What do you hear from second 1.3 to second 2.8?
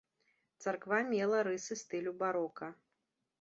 рысы стылю барока.